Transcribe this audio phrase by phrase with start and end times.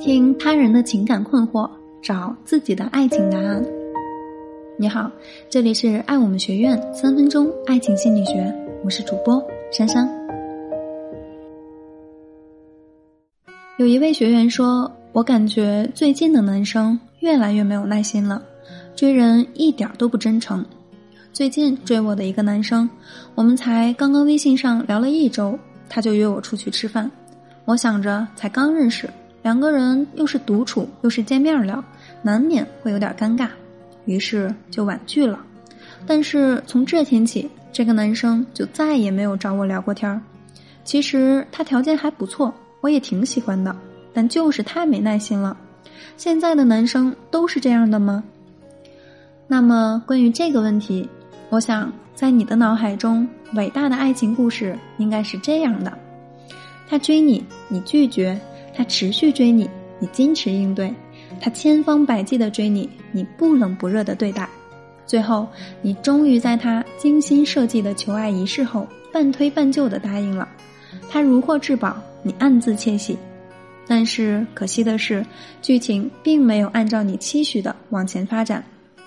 [0.00, 3.62] 听他人的情感困惑，找自己的爱情答案。
[4.78, 5.10] 你好，
[5.50, 8.50] 这里是爱我们学院三分钟爱情心理学，
[8.82, 10.08] 我是主播珊珊。
[13.76, 18.42] 有一位学员说：“我感觉最近的男生越来越没有耐心了，
[18.96, 20.64] 追人一点都不真诚。
[21.30, 22.88] 最近追我的一个男生，
[23.34, 25.58] 我们才刚刚微信上聊了一周，
[25.90, 27.10] 他就约我出去吃饭。
[27.66, 29.06] 我想着才刚认识。”
[29.42, 31.82] 两个人又是独处又是见面聊，
[32.22, 33.48] 难免会有点尴尬，
[34.04, 35.40] 于是就婉拒了。
[36.06, 40.20] 但是从这天起，这个男生就再也没有找我聊过天儿。
[40.84, 43.74] 其实他条件还不错，我也挺喜欢的，
[44.12, 45.56] 但就是太没耐心了。
[46.16, 48.22] 现在的男生都是这样的吗？
[49.46, 51.08] 那么关于这个问题，
[51.48, 55.92] 我想在你的脑海中，伟大的爱情故事应该是这样的：
[56.88, 58.38] 他追你，你拒绝。
[58.74, 60.92] 他持续追你，你矜持应对；
[61.40, 64.48] 他千方百计的追你，你不冷不热的对待。
[65.06, 65.46] 最后，
[65.82, 70.48] 你终于在他精心设计的求爱仪式后，半推半就的答应了。
[71.08, 73.18] 他如获至宝，你暗自窃喜。
[73.88, 75.26] 但是可惜的是，
[75.60, 78.64] 剧情并没有按照你期许的往前发展。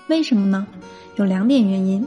[0.09, 0.67] 为什么呢？
[1.15, 2.05] 有两点原因。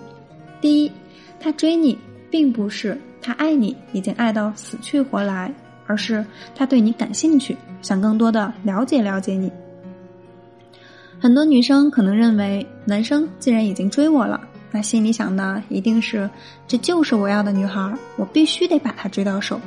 [0.60, 0.92] 第一，
[1.40, 1.98] 他追你，
[2.30, 5.50] 并不是他爱你，已经爱到死去活来。
[5.86, 9.50] 而是他对你感兴趣，想更多的了解了解你。
[11.18, 16.28] 很多女生可能认为，男生既然已经追我了，那心里想的一定是
[16.66, 19.60] 这就是我要的女孩，我必须得把她追到手。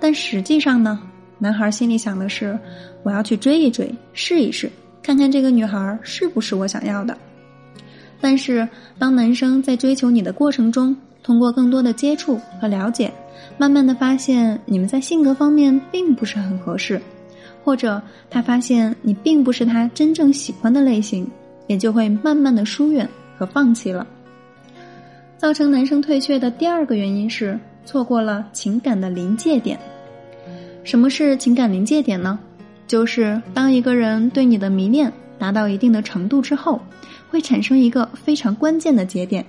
[0.00, 0.98] 但实际上呢，
[1.38, 2.58] 男孩心里想的是，
[3.02, 4.70] 我要去追一追，试一试，
[5.02, 7.16] 看看这个女孩是不是我想要的。
[8.20, 8.66] 但是
[8.98, 10.96] 当男生在追求你的过程中，
[11.28, 13.12] 通过更多的接触和了解。
[13.58, 16.98] 慢慢的发现你们在性格方面并不是很合适，
[17.62, 21.30] 或者他发现你并不是他真正喜欢的类型，
[21.66, 24.06] 也就会慢慢的疏远和放弃了。
[25.36, 29.78] 造成男生退却的第二个原因是错过了情感的临界点。
[30.82, 32.38] 什么是情感临界点呢？
[32.86, 36.80] 就是当一个人对你的迷恋达到一定的程度之后，
[37.30, 39.44] 会产生一个非常关键的节点，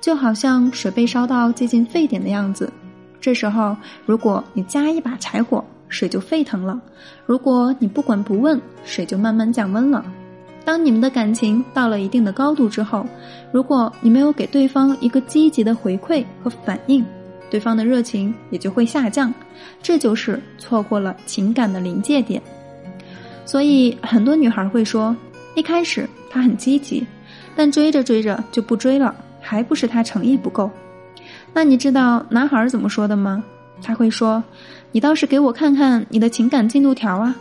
[0.00, 2.72] 就好像水被烧到接近沸点的样子。
[3.20, 3.76] 这时候，
[4.06, 6.78] 如果你加一把柴火，水就沸腾了；
[7.26, 10.04] 如果你不管不问，水就慢慢降温了。
[10.64, 13.04] 当你们的感情到了一定的高度之后，
[13.50, 17.04] 如果你没有给对方一个积极的回馈和反应，
[17.50, 19.32] 对方的热情也就会下降。
[19.82, 22.40] 这就是错过了情感的临界点。
[23.46, 25.16] 所以，很多女孩会说，
[25.54, 27.06] 一开始他很积极，
[27.56, 29.14] 但追着追着就不追了，
[29.48, 30.70] 还不是他诚意不够。
[31.54, 33.42] 那你知道男孩怎么说的吗？
[33.82, 34.44] 他会说
[34.92, 37.34] ：“你倒是给我看看你的情感进度条啊！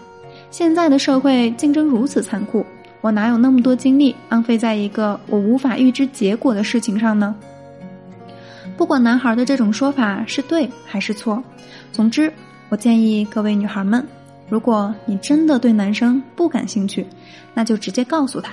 [0.50, 2.66] 现在的社会竞争如此残酷，
[3.02, 7.36] 我哪有那么多精力浪费在一个我无法预知结果的事情上呢？”
[8.78, 11.44] 不管男孩的这种说法是对还是错，
[11.92, 12.32] 总之，
[12.70, 14.02] 我建议各位女孩们，
[14.48, 17.06] 如果你真的对男生不感兴趣，
[17.54, 18.52] 那就直接告诉他；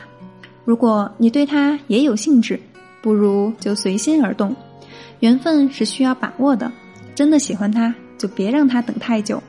[0.64, 2.58] 如果你对他也有兴致，
[3.04, 4.56] 不如就随心而动。
[5.20, 6.72] 缘分是需要把握的，
[7.14, 9.42] 真的喜欢他，就别让他等太久。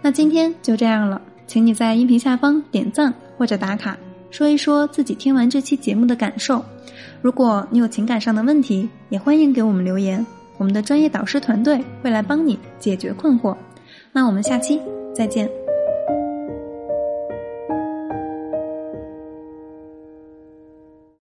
[0.00, 3.98] 那今天就这样了，请你在音频下方点赞或者打卡，
[4.30, 6.64] 说一说自己听完这期节目的感受。
[7.20, 10.24] 如果你有情感上的问题，也欢迎给我们留言，
[10.56, 13.54] 我们的专业导师团队会来帮你解决困惑。
[14.10, 14.80] 那我们下期
[15.14, 15.61] 再见。